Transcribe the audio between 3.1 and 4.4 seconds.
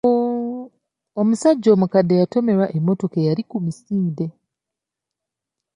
eyali ku misinde.